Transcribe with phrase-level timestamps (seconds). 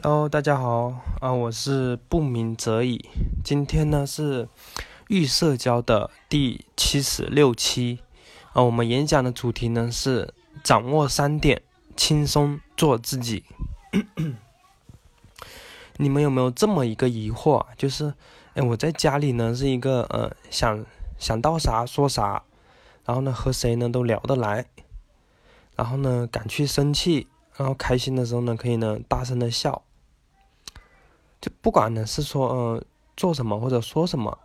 [0.00, 3.08] Hello，大家好啊，我是不鸣则已。
[3.42, 4.48] 今天呢是
[5.08, 7.98] 预社交的第七十六期
[8.52, 10.32] 啊，我们演讲的主题呢是
[10.62, 11.62] 掌握三点，
[11.96, 13.42] 轻松做自己。
[15.98, 17.66] 你们有没有这么一个疑惑？
[17.76, 18.14] 就是，
[18.54, 20.86] 哎，我在家里呢是一个呃想
[21.18, 22.44] 想到啥说啥，
[23.04, 24.66] 然后呢和谁呢都聊得来，
[25.74, 27.26] 然后呢敢去生气，
[27.56, 29.82] 然后开心的时候呢可以呢大声的笑。
[31.60, 32.84] 不管呢是说呃
[33.16, 34.38] 做什么或者说什么，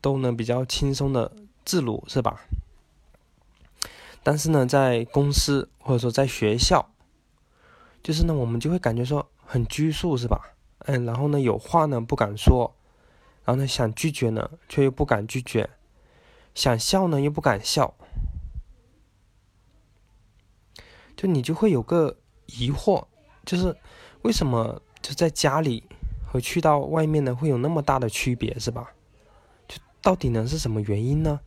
[0.00, 1.30] 都能比较轻松的
[1.64, 2.40] 自如，是吧？
[4.22, 6.88] 但是呢，在公司或者说在学校，
[8.02, 10.56] 就是呢我们就会感觉说很拘束，是吧？
[10.86, 12.74] 嗯，然后呢有话呢不敢说，
[13.44, 15.68] 然后呢想拒绝呢却又不敢拒绝，
[16.54, 17.94] 想笑呢又不敢笑，
[21.14, 23.04] 就你就会有个疑惑，
[23.44, 23.76] 就是
[24.22, 25.84] 为什么就在家里？
[26.34, 28.90] 和去到外面呢，会有那么大的区别，是吧？
[29.68, 31.38] 就到底呢是什么原因呢？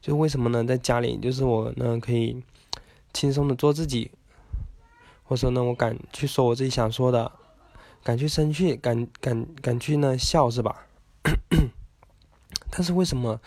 [0.00, 2.42] 就为什么呢，在家里就是我呢可以
[3.12, 4.10] 轻松的做自己，
[5.24, 7.32] 或者说呢我敢去说我自己想说的，
[8.02, 10.86] 敢去生气，敢敢敢去呢笑，是吧？
[12.72, 13.38] 但是为什么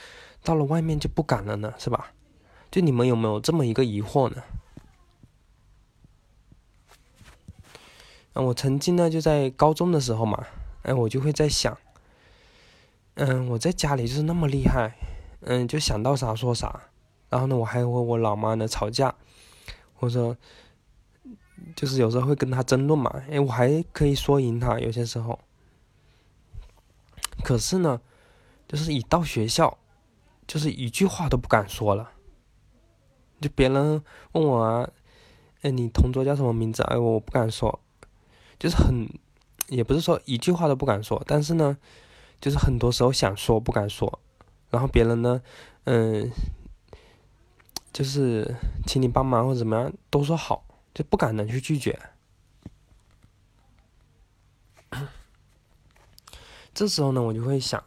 [0.43, 1.73] 到了外面就不敢了呢？
[1.80, 2.11] 是吧？
[2.69, 4.43] 就你们有没有这么一个疑惑呢？
[8.33, 10.45] 啊，我曾经呢就在高中的时候嘛。
[10.88, 11.77] 哎，我就会在想，
[13.16, 14.95] 嗯，我在家里就是那么厉害，
[15.41, 16.83] 嗯，就想到啥说啥，
[17.30, 19.13] 然后呢，我还和我老妈呢吵架，
[19.95, 20.38] 或者说，
[21.75, 25.38] 就是有时候会跟她争论嘛，哎，我还可以说赢她，有些时候，
[27.43, 27.99] 可是呢，
[28.65, 29.77] 就是一到学校，
[30.47, 32.11] 就是一句话都不敢说了，
[33.41, 34.89] 就别人问我啊，
[35.63, 36.81] 哎，你同桌叫什么名字？
[36.83, 37.81] 哎，我不敢说，
[38.58, 39.05] 就是很。
[39.67, 41.77] 也不是说一句话都不敢说，但是呢，
[42.39, 44.19] 就是很多时候想说不敢说，
[44.69, 45.41] 然后别人呢，
[45.83, 46.31] 嗯，
[47.92, 48.55] 就是
[48.86, 51.99] 请你帮忙或者怎么样，都说好，就不敢能去拒绝。
[56.73, 57.83] 这时候呢，我就会想，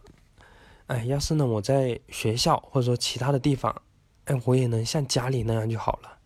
[0.87, 3.83] 哎，要是呢我在学校或者说其他的地方，
[4.25, 6.19] 哎，我也能像家里那样就好了，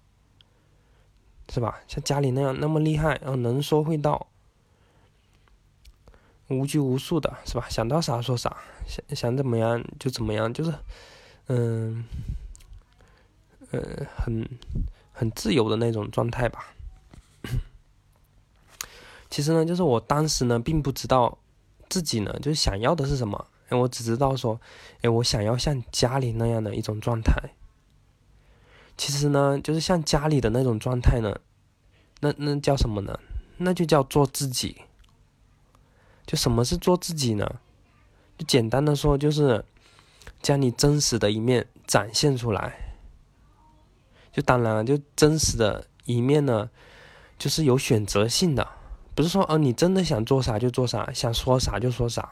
[1.49, 1.81] 是吧？
[1.87, 4.27] 像家里那样那么厉害，然后能说会道。
[6.49, 7.67] 无拘无束的是吧？
[7.71, 8.55] 想到啥说啥，
[8.87, 10.75] 想想怎么样就怎么样，就是，
[11.47, 12.05] 嗯，
[13.71, 14.47] 呃，很
[15.13, 16.75] 很自由的那种状态吧。
[19.31, 21.39] 其实呢，就是我当时呢，并不知道
[21.89, 23.47] 自己呢，就是想要的是什么。
[23.71, 24.61] 哎，我只知道说，
[25.01, 27.33] 哎，我想要像家里那样的一种状态。
[28.97, 31.41] 其实呢，就是像家里的那种状态呢，
[32.21, 33.19] 那那叫什么呢？
[33.57, 34.83] 那就叫做自己。
[36.27, 37.61] 就什么是做自己呢？
[38.39, 39.65] 就简单的说，就是
[40.43, 42.97] 将你真实的一面展现出来。
[44.33, 46.69] 就当然，就真实的一面呢，
[47.39, 48.67] 就是有选择性的，
[49.15, 52.29] 不是说哦，你真的想做啥就做啥，想说啥就说啥，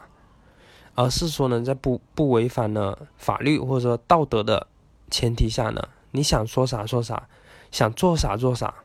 [0.95, 4.67] 而是说呢，在不不违反呢法律或者说道德的
[5.09, 7.29] 前提下呢，你想说啥说啥，
[7.71, 8.83] 想做啥做啥。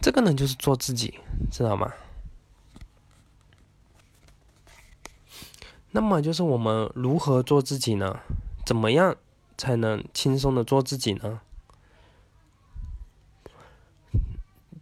[0.00, 1.18] 这个呢，就是做自己，
[1.50, 1.92] 知道吗？
[5.96, 8.18] 那么就是我们如何做自己呢？
[8.66, 9.14] 怎么样
[9.56, 11.40] 才能轻松的做自己呢？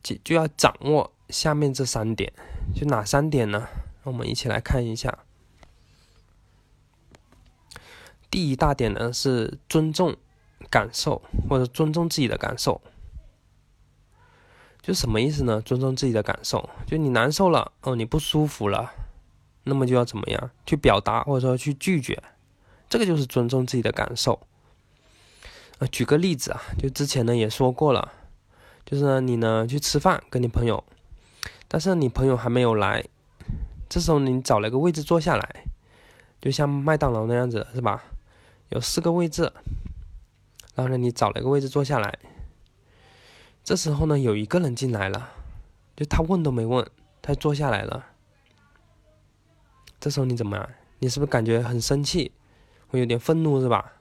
[0.03, 2.33] 就就要掌握下面这三点，
[2.75, 3.69] 就哪三点呢？
[4.05, 5.19] 我们一起来看一下。
[8.31, 10.17] 第一大点呢是尊重
[10.71, 12.81] 感受，或者尊重自己的感受。
[14.81, 15.61] 就什么意思呢？
[15.61, 18.91] 尊重自己的感受，就你难受了，哦，你不舒服了。
[19.65, 22.23] 那么就要怎么样去表达，或者说去拒绝，
[22.89, 24.41] 这个就是尊重自己的感受。
[25.79, 28.13] 呃，举个例子啊，就之前呢也说过了，
[28.85, 30.83] 就是呢你呢去吃饭跟你朋友，
[31.69, 33.05] 但是你朋友还没有来，
[33.89, 35.65] 这时候你找了一个位置坐下来，
[36.41, 38.05] 就像麦当劳那样子是吧？
[38.71, 39.53] 有四个位置，
[40.75, 42.19] 然后呢你找了一个位置坐下来，
[43.65, 45.31] 这时候呢有一个人进来了，
[45.97, 46.89] 就他问都没问，
[47.21, 48.07] 他坐下来了。
[50.03, 50.69] 这时候你怎么样？
[50.99, 52.33] 你是不是感觉很生气，
[52.89, 53.93] 会有点愤怒是吧？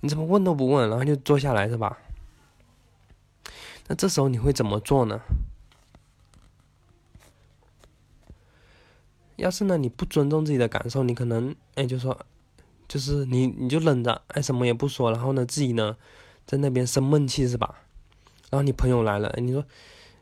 [0.00, 1.98] 你怎么问都不问，然后就坐下来是吧？
[3.86, 5.20] 那这时候你会怎么做呢？
[9.36, 12.26] 要是呢你不尊重自己的感受，你可能哎就说，
[12.88, 15.96] 就是你你就忍着，哎什么也不说，然后呢自己呢
[16.44, 17.76] 在那边生闷气是吧？
[18.50, 19.64] 然后你朋友来了哎，你说，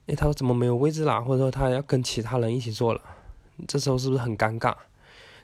[0.06, 1.25] 哎，他说怎么没有位置了？
[1.25, 3.00] 或者说他要跟其他人一起坐了，
[3.66, 4.76] 这时候是不是很尴尬？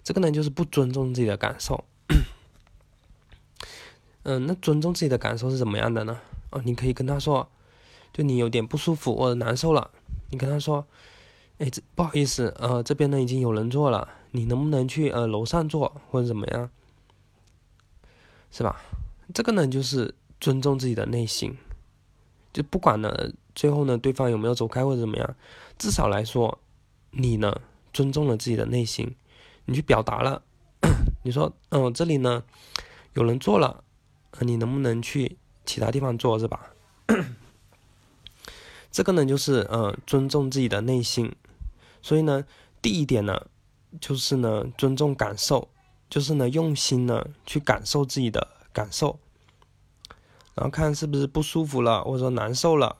[0.04, 1.82] 这个呢就是不尊重自己的感受。
[4.22, 6.20] 嗯，那尊重自己的感受是怎么样的呢？
[6.50, 7.48] 哦，你可以跟他说，
[8.12, 9.90] 就你有点不舒服或者难受了，
[10.30, 10.86] 你跟他说，
[11.58, 16.70] 哎，这不好意思，呃，这边呢已经有人坐了，你能不能去呃楼上坐或者怎么样？
[18.50, 18.80] 是吧？
[19.34, 21.56] 这个呢就是尊重自己的内心，
[22.52, 25.36] 就不管呢最后呢对方有没有走开或者怎么样，
[25.76, 26.58] 至少来说，
[27.10, 27.60] 你呢
[27.92, 29.14] 尊重了自己的内心，
[29.66, 30.42] 你去表达了，
[31.24, 32.42] 你说，嗯，这里呢
[33.14, 33.82] 有人做了。
[34.40, 36.70] 你能不能去其他地方做，是吧？
[38.90, 41.32] 这个呢，就是呃，尊重自己的内心。
[42.02, 42.44] 所以呢，
[42.82, 43.46] 第一点呢，
[44.00, 45.68] 就是呢，尊重感受，
[46.10, 49.20] 就是呢，用心呢去感受自己的感受，
[50.56, 52.96] 然后看是不是不舒服了，或者说难受了，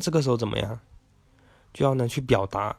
[0.00, 0.78] 这个时候怎么样？
[1.72, 2.76] 就要呢去表达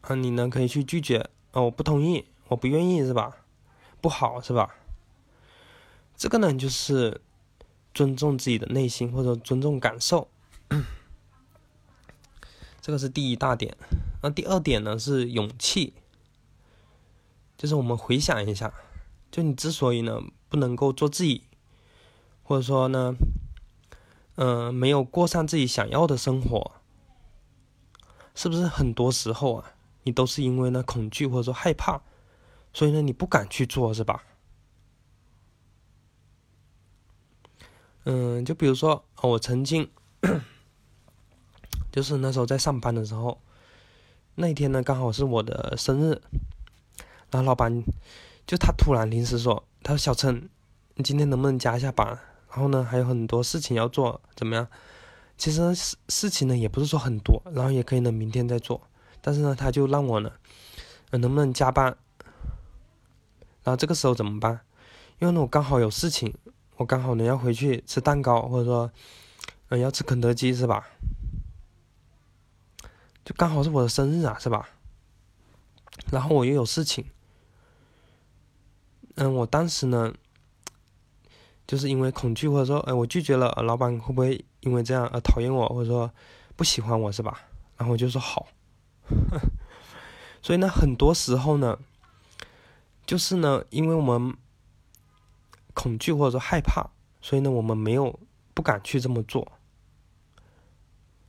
[0.00, 1.18] 啊，你呢可以去拒绝
[1.52, 3.36] 啊，我不同意，我不愿意，是吧？
[4.00, 4.74] 不好，是吧？
[6.16, 7.20] 这个呢，就是
[7.92, 10.28] 尊重自己的内心，或者尊重感受，
[12.80, 13.76] 这个是第一大点。
[14.22, 15.92] 那第二点呢，是勇气，
[17.56, 18.72] 就是我们回想一下，
[19.30, 21.42] 就你之所以呢不能够做自己，
[22.42, 23.14] 或者说呢，
[24.36, 26.72] 嗯，没有过上自己想要的生活，
[28.34, 32.00] 是不是很多时候啊，你都是因为呢恐惧或者说害怕，
[32.76, 34.22] 所以呢你不敢去做，是吧？
[38.04, 39.88] 嗯，就比如说，我曾经，
[41.90, 43.40] 就是那时候在上班的时候，
[44.34, 46.20] 那一天呢刚好是我的生日，
[47.30, 47.82] 然后老板
[48.46, 50.46] 就他突然临时说，他说小陈，
[50.96, 52.06] 你今天能不能加一下班？
[52.50, 54.68] 然后呢还有很多事情要做，怎么样？
[55.38, 58.82] 其实事事情呢也不是说很多，然后也可以呢明天再做，
[59.22, 60.30] 但是呢他就让我呢，
[61.12, 61.96] 能不能加班？
[63.66, 64.60] 然后这个时候怎么办？
[65.18, 66.32] 因为呢我刚好有事情。
[66.76, 68.92] 我刚好呢要回去吃蛋糕，或者说，
[69.70, 70.86] 嗯，要吃肯德基是吧？
[73.24, 74.68] 就刚好是我的生日啊，是吧？
[76.12, 77.06] 然后我又有事情，
[79.14, 80.12] 嗯，我当时呢，
[81.66, 86.12] 就是因为恐惧，或者说，哎，我拒绝了，老板会不会因为这样而讨厌我，或者说
[86.56, 87.40] 不喜欢我是吧？
[87.78, 88.46] 然后我就说好。
[90.42, 91.78] 所以呢，很多时候呢，
[93.06, 94.36] 就是呢，因为我们。
[95.78, 96.88] 恐惧或者说害怕，
[97.20, 98.18] 所以呢，我们没有
[98.54, 99.46] 不敢去这么做，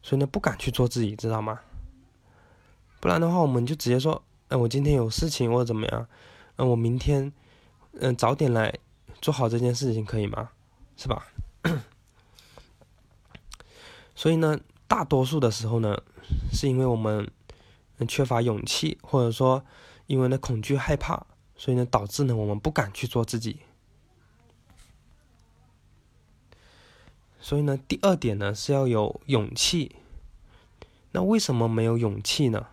[0.01, 1.59] 所以呢，不敢去做自己，知道吗？
[3.01, 6.07] 不然的话，我们就直接说，哎，我今天有事情或者怎么样，
[6.55, 7.33] 嗯，我明天，
[7.99, 8.73] 嗯，早点来
[9.21, 10.51] 做好这件事情，可以吗？
[10.95, 11.27] 是吧？
[14.15, 14.57] 所以呢，
[14.87, 16.01] 大多数的时候呢，
[16.53, 17.29] 是因为我们
[18.07, 19.65] 缺乏勇气，或者说
[20.05, 21.27] 因为呢恐惧害怕，
[21.57, 23.59] 所以呢导致呢我们不敢去做自己。
[27.39, 29.95] 所以呢，第二点呢是要有勇气。
[31.11, 32.67] 那为什么没有勇气呢？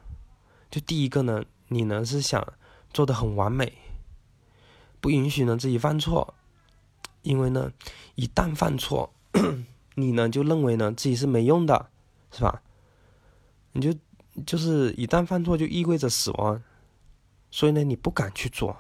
[0.70, 2.52] 就第一个呢，你呢是想
[2.92, 3.78] 做的很完美，
[5.00, 6.34] 不允许呢自己犯错，
[7.22, 7.72] 因为呢，
[8.16, 9.14] 一旦犯错，
[9.94, 11.88] 你呢就认为呢自己是没用的，
[12.32, 12.60] 是吧？
[13.72, 13.96] 你就
[14.44, 16.60] 就是一旦犯错就意味着死亡，
[17.54, 18.78] 所以呢你不敢去做。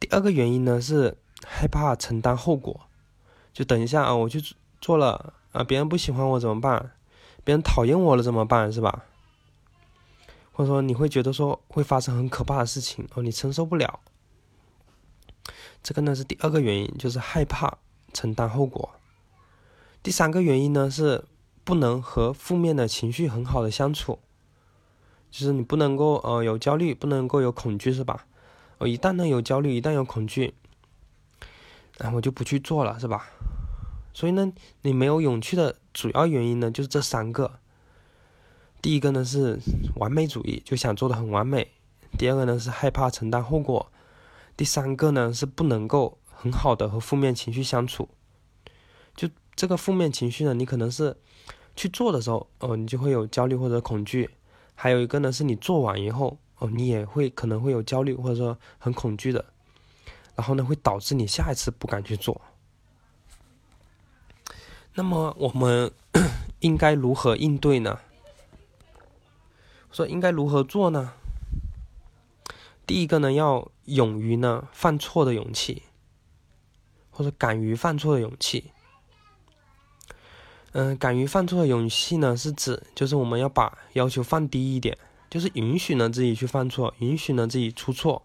[0.00, 2.88] 第二个原因呢是害怕承担后果。
[3.52, 4.42] 就等一下啊，我去
[4.80, 6.90] 做了啊，别人不喜欢我怎么办？
[7.44, 8.72] 别人讨厌我了怎么办？
[8.72, 9.04] 是吧？
[10.50, 14.00] 或者说你会觉得说会发生很可怕的事情哦，你承受不了。
[15.84, 17.78] 这个呢是第二个原因，就是害怕
[18.12, 18.90] 承担后果。
[20.02, 21.24] 第三个原因呢是
[21.62, 24.18] 不能和负面的情绪很好的相处，
[25.30, 28.26] 就是你不能够呃有焦虑，不能够有恐惧，是吧？
[28.78, 30.54] 哦，一旦呢有焦虑，一旦有恐惧。
[31.98, 33.28] 那我就不去做了，是吧？
[34.14, 37.58] 所以呢，你没有勇气的主要原因呢，就是这三个。
[38.80, 39.58] 第一个呢是
[39.96, 41.66] 完美主义，就想做的很完美；
[42.16, 43.90] 第二个呢是害怕承担后果；
[44.56, 48.08] 第三个呢是不能够很好的和负面情绪相处。
[49.16, 51.16] 就这个负面情绪呢，你可能是
[51.74, 54.28] 去做的时候，哦，你就会有焦虑或者恐惧；
[54.80, 59.44] 还有一个呢是你做完以后，哦，你也会可能会有焦虑或者说很恐惧的。
[60.36, 62.40] 然后呢，会导致你下一次不敢去做。
[64.94, 65.90] 那么我们
[66.60, 67.98] 应该如何应对呢？
[69.90, 71.12] 说应该如何做呢？
[72.86, 75.82] 第一个呢，要勇于呢犯错的勇气，
[77.10, 78.70] 或者敢于犯错的勇气。
[80.78, 84.96] 嗯，敢于犯错的勇气呢，是指就是我们要把要求放低一点，
[85.28, 88.22] 就是允许呢自己去犯错，允许呢自己出错。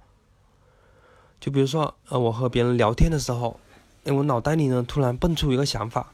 [1.39, 3.59] 就比如说，呃，我和别人聊天的时候，
[4.03, 6.13] 哎，我脑袋里呢突然蹦出一个想法，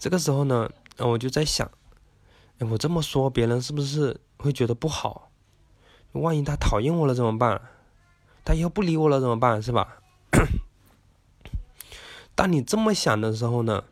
[0.00, 1.70] 这个时候呢，呃，我就在想，
[2.58, 5.30] 哎，我这么说，别人是不是会觉得不好？
[6.10, 7.60] 万一他讨厌我了怎么办？
[8.44, 9.62] 他以后不理我了怎么办？
[9.62, 9.98] 是吧？
[12.34, 13.84] 当你这么想的时候呢？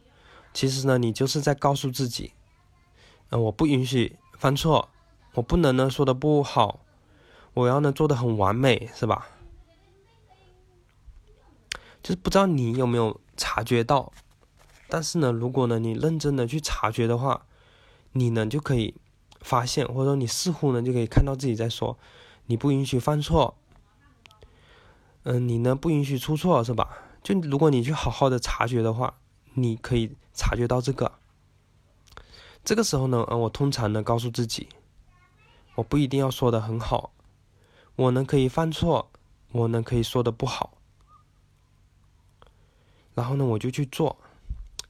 [0.55, 2.33] 其实呢，你就是在告诉自己，
[3.31, 4.89] 呃，我不允许犯错，
[5.35, 6.79] 我不能呢说的不好，
[7.55, 9.27] 我要呢做的很完美，是吧？
[12.01, 14.13] 就是不知道你有没有察觉到，
[14.89, 17.47] 但是呢，如果呢你认真的去察觉的话，
[18.13, 18.95] 你呢就可以
[19.41, 21.99] 发现，或者说你似乎呢就可以看到自己在说，
[22.47, 23.57] 你不允许犯错，
[25.25, 26.97] 嗯，你呢不允许出错，是吧？
[27.25, 29.15] 就如果你去好好的察觉的话。
[29.55, 31.13] 你可以察觉到这个，
[32.65, 34.69] 这个时候呢，呃，我通常呢告诉自己，
[35.77, 37.13] 我不一定要说的很好，
[37.97, 39.11] 我呢可以犯错，
[39.53, 40.79] 我呢可以说的不好，
[43.15, 44.17] 然后呢我就去做，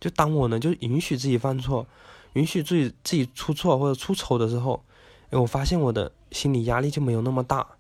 [0.00, 1.87] 就当我呢就允许自己犯错，
[2.33, 4.83] 允许自己自己出错或者出丑的时候，
[5.30, 7.76] 哎，我发现我的心理压力就没有那么大，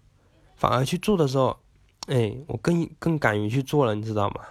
[0.54, 1.58] 反而去做的时候，
[2.08, 4.44] 哎，我更更敢于去做了，你知道吗？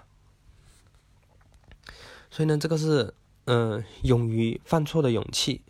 [2.34, 3.14] 所以呢，这个是
[3.46, 5.62] 嗯，勇于犯错的勇气。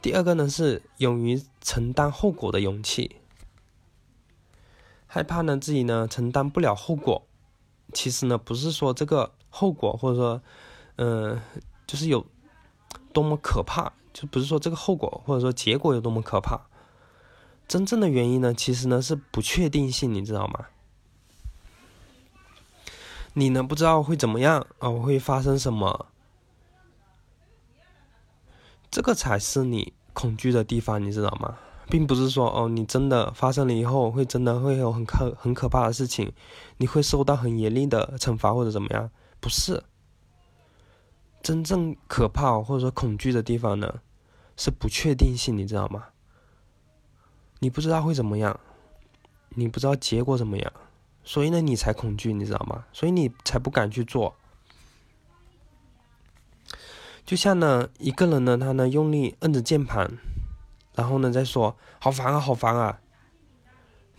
[0.00, 3.16] 第二个呢是勇于承担后果的勇气。
[5.08, 7.26] 害怕呢自己呢承担不了后果，
[7.92, 10.40] 其实呢不是说这个后果或者说
[10.94, 11.40] 嗯
[11.88, 12.24] 就是有
[13.12, 16.68] 多么可怕，就不是说这个后果或者说结果有多么可怕。
[17.66, 20.66] 真正的原因呢，其实呢是不确定性，你知道吗？
[23.40, 23.62] 你呢？
[23.62, 24.90] 不知道会怎么样啊？
[24.90, 26.08] 会发生什么？
[28.90, 31.56] 这个才是你恐惧的地方，你知道吗？
[31.88, 36.30] 并不是说哦，你真的发生了以后会真的会有很可很可怕的事情，
[36.76, 39.10] 你会受到很严厉的惩罚或者怎么样？
[39.40, 39.82] 不是。
[41.42, 44.02] 真正可怕或者说恐惧的地方呢，
[44.54, 46.08] 是不确定性，你知道吗？
[47.60, 48.60] 你不知道会怎么样，
[49.48, 50.70] 你不知道结果怎么样。
[51.30, 52.86] 所以呢，你才恐惧，你知道吗？
[52.92, 54.34] 所以你才不敢去做。
[57.24, 60.18] 就像呢，一个人呢，他呢用力摁着键盘，
[60.96, 63.00] 然后呢再说“好烦啊，好烦啊”。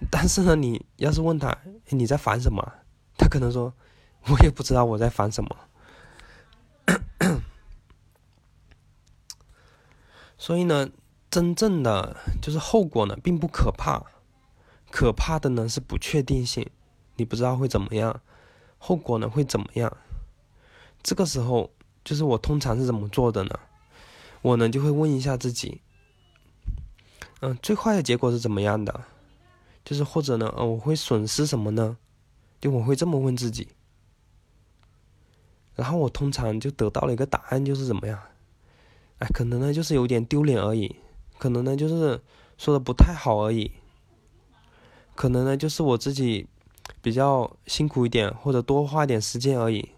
[0.09, 1.57] 但是呢，你要是问他
[1.89, 2.75] 你在烦什么，
[3.17, 3.73] 他可能说
[4.31, 5.57] ：“我也不知道我在烦什么。
[10.39, 10.89] ”所以呢，
[11.29, 14.01] 真正的就是后果呢，并不可怕，
[14.89, 16.69] 可怕的呢是不确定性。
[17.21, 18.19] 你不知道会怎么样，
[18.79, 19.95] 后果呢会怎么样？
[21.03, 21.69] 这个时候，
[22.03, 23.59] 就是我通常是怎么做的呢？
[24.41, 25.81] 我呢就会问一下自己，
[27.41, 29.03] 嗯，最坏的结果是怎么样的？
[29.85, 31.95] 就是或者呢，呃，我会损失什么呢？
[32.59, 33.67] 就我会这么问自己，
[35.75, 38.19] 然后我通常就得到了一个答案，就是怎么样？
[39.19, 40.95] 哎，可能呢就是有点丢脸而已，
[41.37, 42.19] 可能呢就是
[42.57, 43.71] 说的不太好而已，
[45.13, 46.47] 可能呢就是我自己。
[46.99, 49.89] 比较辛苦一点，或者多花点时间而已。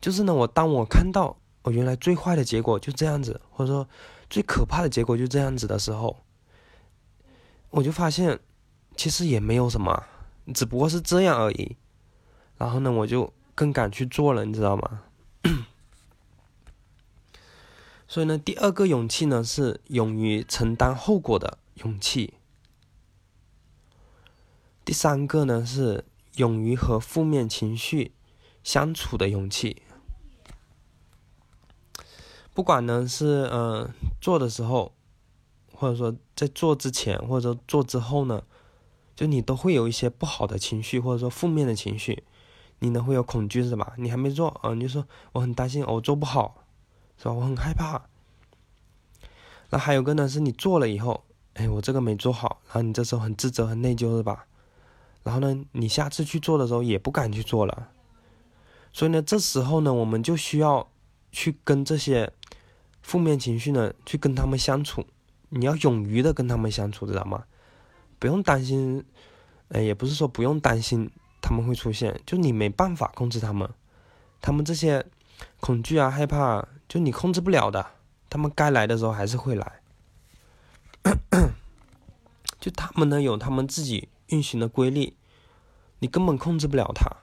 [0.00, 3.88] 就是呢，我当我看到我原来最坏的结果就这样子，或者说
[4.28, 6.18] 最可怕的结果就这样子的时候，
[7.70, 8.38] 我就发现
[8.96, 10.04] 其实也没有什么，
[10.54, 11.76] 只不过是这样而已。
[12.58, 15.02] 然后呢，我就更敢去做了，你知道吗？
[18.06, 22.34] 所以呢，第二个勇气呢是勇于承担后果的勇气。
[24.84, 28.12] 第三个呢是勇于和负面情绪
[28.62, 29.82] 相处的勇气。
[32.52, 34.92] 不管呢是呃做的时候，
[35.72, 38.44] 或者说在做之前，或者说做之后呢，
[39.16, 42.22] 就你都会有一些不好的情绪，或者说负面的情绪，
[42.80, 43.94] 你呢会有恐惧是吧？
[43.96, 46.66] 你还没做啊，你就说我很担心，我做不好，
[47.16, 47.32] 是吧？
[47.32, 48.08] 我很害怕。
[49.70, 51.24] 那还有个呢是你做了以后，
[51.54, 54.46] 哎，我这个没做好，然后你这时候很自责、很内疚是吧？
[55.24, 57.88] 然后呢，你下次去做的时候也不敢去做了，
[58.92, 60.86] 所以呢，这时候呢，我们就需要
[61.32, 62.30] 去跟这些
[63.02, 65.06] 负面情绪呢，去跟他们相处。
[65.48, 67.44] 你要勇于的跟他们相处，知道吗？
[68.18, 69.02] 不用担心，
[69.68, 73.68] 哎，也不是说不用担心他们会出现，就你没办法控制他们，
[74.42, 75.06] 他们这些
[75.60, 77.86] 恐惧啊、害怕，就你控制不了的，
[78.28, 79.80] 他们该来的时候还是会来。
[82.60, 84.10] 就他们呢，有他们自己。
[84.34, 85.14] 运行的规律，
[86.00, 87.16] 你根本控制不了它。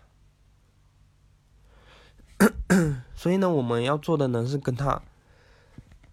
[3.14, 5.04] 所以呢，我们要做的呢是跟他，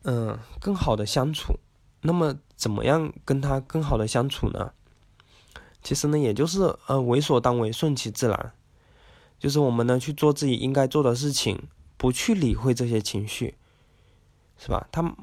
[0.02, 1.59] 嗯，更好的相处。
[2.02, 4.73] 那么，怎么样跟他更好的相处呢？
[5.83, 8.52] 其实呢，也就是呃，为所当为，顺其自然，
[9.38, 13.55] 就是我们呢去做自己应该做的事情，不去理会这些情绪，
[14.59, 14.88] 是吧？
[14.93, 15.17] 他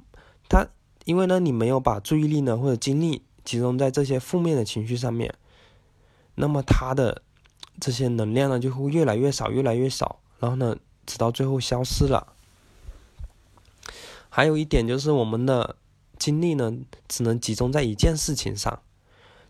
[0.49, 0.67] 他，
[1.03, 5.35] 因为呢，你没有把注意力呢或者精力集中在这些负面的情绪上面，
[6.35, 7.21] 那么他的
[7.79, 12.33] 这些能量呢就会越来越少，越来越少，然后呢，直到最后消失了。
[14.29, 15.75] 还有一点就是我们的。
[16.17, 16.73] 精力呢，
[17.09, 18.81] 只能集中在一件事情上，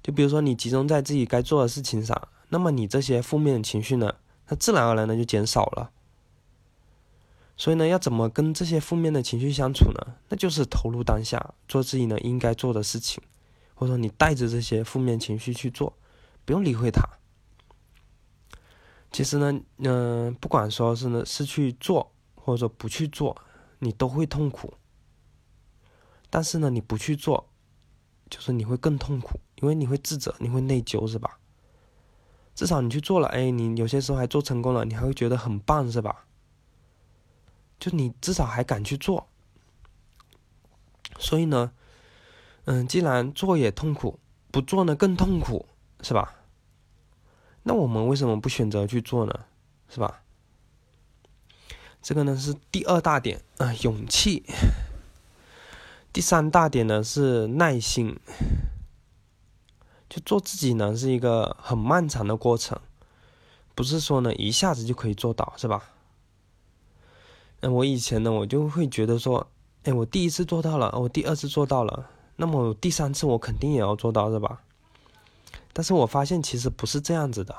[0.01, 4.15] 就比如说你集中在自己该做的事情上，那么你这些负面的情绪呢，
[4.47, 5.91] 它自然而然的就减少了。
[7.55, 10.15] 所以呢，要怎么跟这些负面的情绪相处呢？
[10.29, 13.21] 那就是投入当下，做自己呢应该做的事情，
[13.75, 15.93] 或者说你带着这些负面情绪去做，
[16.45, 17.01] 不用理会它。
[19.11, 23.35] 其实呢，嗯，不管说是呢是去做，或者说不去做，
[23.79, 24.73] 你都会痛苦。
[26.29, 27.49] 但是呢，你不去做，
[28.29, 31.39] 就是你会更痛苦，因为你会自责，你会内疚，是吧？
[32.53, 36.25] 至少你去做了，哎，你有些时候还做成功了，你还会觉得很棒，是吧？
[37.79, 39.27] 就你至少还敢去做。
[41.19, 41.71] 所以呢，
[42.65, 44.19] 嗯，既然做也痛苦，
[44.51, 45.65] 不做呢更痛苦，
[46.01, 46.35] 是吧？
[47.63, 49.39] 那我们为什么不选择去做呢？
[49.89, 50.21] 是吧？
[52.01, 54.43] 这个呢是第二大点啊，勇气。
[56.13, 58.17] 第三大点呢是耐心，
[60.07, 62.79] 就做自己呢是一个很漫长的过程，
[63.73, 65.89] 不是说呢一下子就可以做到，是吧？
[67.61, 69.47] 那我以前呢我就会觉得说，
[69.83, 74.61] 哎，我第一次做到了，我第二次做到了，那么第三次我肯定也要做到，是吧？
[75.75, 77.53] 但是我发现其实不是这样子的，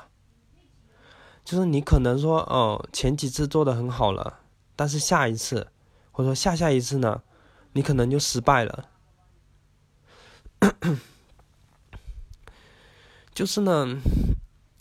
[1.45, 4.39] 就是你可能说，哦，前几次做的很好了，
[4.75, 5.67] 但是下一次
[6.11, 7.21] 或者说下下一次呢？
[7.73, 8.89] 你可能就失败了，
[13.35, 14.01] 就是呢，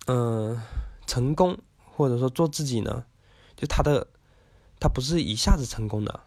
[0.07, 0.59] 嗯，
[1.07, 3.05] 成功或者说做自己呢，
[3.55, 4.07] 就他的
[4.81, 6.21] 他不是一下子成功的，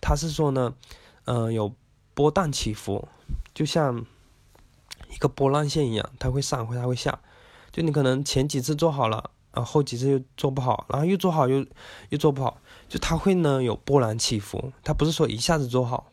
[0.00, 0.74] 他是说呢，
[1.26, 1.72] 嗯，有
[2.12, 3.06] 波荡起伏，
[3.54, 4.04] 就像
[5.16, 7.18] 一个波浪线一样，它会上，会它会下，
[7.72, 11.64] 就你可能前几次做好了，然后后几次又做不好，然后又做好又
[12.10, 16.12] 又做不好，就它会呢有波澜起伏，它不是说一下子做好。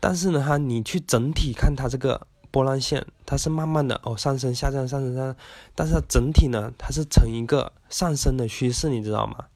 [0.00, 5.36] 但是呢，哈，你去整体看它这个波浪线，它是慢慢的哦上升、下降、上升、下降，
[5.76, 9.46] 但是它整体呢，它是呈一个上升的趋势，你知道吗？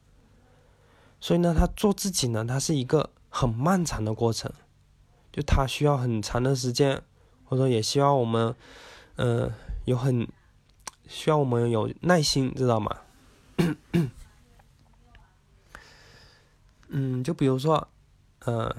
[1.21, 4.53] 所以呢，他做自己呢，它是一个很漫长的过程，
[5.33, 7.03] 就它需要很长的时间，
[7.49, 8.55] 或者说也希望我们，
[9.17, 9.51] 嗯，
[9.87, 10.29] 有很
[11.07, 12.97] 需要我们有耐心，知道吗？
[16.89, 17.89] 嗯，就比如说，
[18.47, 18.75] 嗯。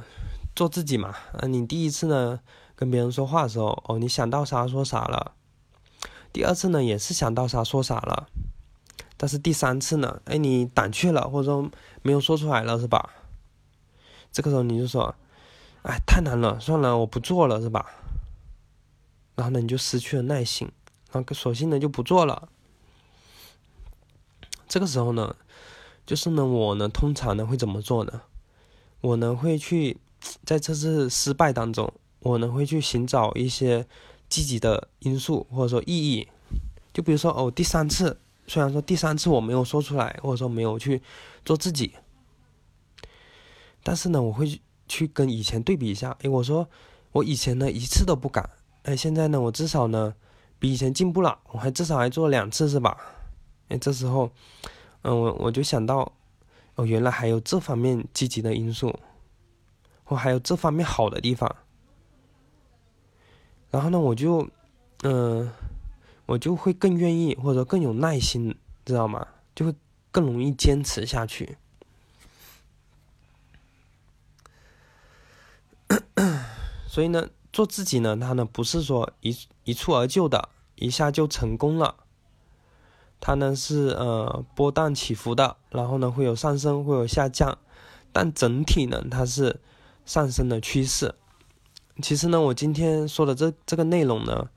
[0.55, 2.41] 做自己嘛，啊，你第一次呢
[2.75, 5.31] 跟别人说话的时候，哦，你想到啥说啥了；
[6.33, 8.27] 第二次呢也是想到啥说啥了，
[9.15, 13.09] 但是第三次呢，哎，你胆怯了，或者说没有说出来了，是吧？
[14.33, 15.15] 这个时候你就说，
[15.83, 17.85] 哎，太难了，算了，我不做了，是吧？
[19.39, 20.69] 然后呢，你就失去了耐心，
[21.13, 22.49] 然后索性呢就不做了。
[24.67, 25.33] 这个时候呢，
[26.05, 28.23] 就是呢，我呢通常呢会怎么做呢？
[28.99, 29.97] 我呢会去。
[30.43, 33.87] 在这次失败当中，我呢会去寻找一些
[34.27, 36.27] 积极的因素或者说意义，
[36.91, 41.01] 就比如说哦，第三次虽然说第三次我没有说出来，或者说没有去
[41.45, 41.93] 做自己，
[43.81, 46.67] 但是呢，我会去跟以前对比一下，诶，我说
[47.13, 48.49] 我以前呢一次都不敢，
[48.89, 50.15] 哎，现在呢我至少呢
[50.57, 52.97] 比以前进步了，我还至少还做了两次是吧？
[53.67, 54.31] 哎，这时候，
[55.03, 56.11] 嗯，我我就想到，
[56.73, 58.99] 哦，原来还有这方面积极的因素。
[60.05, 61.55] 我还有这方面好的地方，
[63.69, 64.49] 然后呢，我就，
[65.03, 65.51] 嗯，
[66.25, 69.27] 我就会更愿意或者更有耐心，知道吗？
[69.53, 69.75] 就会
[70.11, 71.59] 更容易坚持下去。
[76.89, 81.95] 所以呢，做自己呢，它呢不是说一一蹴而就的，一下就成功了。
[83.19, 87.57] 它呢是呃波荡起伏的，然后呢会有上升，会有下降，
[88.11, 89.59] 但整体呢它是。
[90.05, 91.13] 上升的趋势，
[92.01, 94.49] 其实呢，我今天说的这这个内容呢，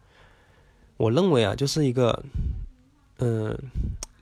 [0.97, 2.25] 我认为啊，就是一个
[3.19, 3.55] 嗯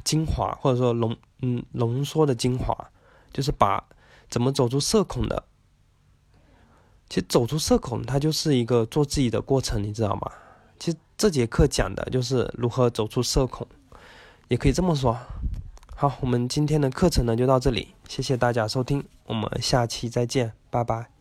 [0.02, 2.90] 精华，或者说浓嗯浓缩的精华，
[3.32, 3.86] 就是把
[4.28, 5.44] 怎么走出社恐的。
[7.10, 10.30] 其实走出社恐，它就是一个做自己的过程，你知道吗？
[10.78, 13.66] 其实这节课讲的就是如何走出社恐，
[14.48, 15.18] 也可以这么说。
[15.94, 21.19] 好，我们今天的课程呢就到这里，谢谢大家收听，我们下期再见，拜拜。